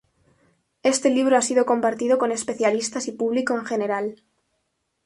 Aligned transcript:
Este 0.81 1.11
libro 1.11 1.37
ha 1.37 1.43
sido 1.43 1.67
compartido 1.67 2.17
con 2.17 2.31
especialistas 2.31 3.07
y 3.07 3.11
público 3.11 3.53
en 3.53 3.65
general. 3.65 4.15